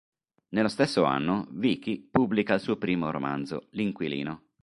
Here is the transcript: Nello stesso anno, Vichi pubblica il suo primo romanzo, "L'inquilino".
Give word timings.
Nello 0.49 0.67
stesso 0.67 1.03
anno, 1.03 1.45
Vichi 1.51 1.99
pubblica 2.11 2.55
il 2.55 2.59
suo 2.59 2.77
primo 2.77 3.11
romanzo, 3.11 3.67
"L'inquilino". 3.73 4.45